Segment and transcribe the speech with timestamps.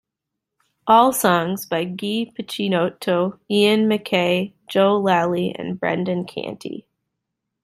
[0.87, 6.87] All songs by Guy Picciotto, Ian MacKaye, Joe Lally, and Brendan Canty.